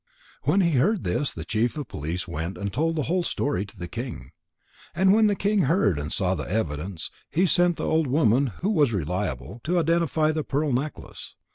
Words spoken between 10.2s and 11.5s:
the pearl necklace.